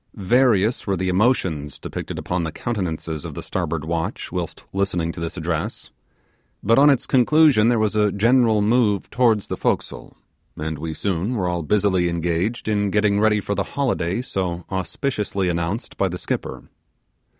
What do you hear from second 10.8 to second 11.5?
soon were